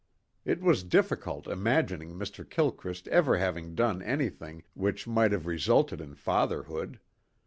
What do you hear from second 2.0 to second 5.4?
Mr. Gilchrist ever having done anything which might